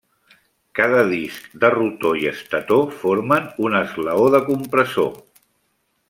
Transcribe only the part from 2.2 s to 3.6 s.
i estator formen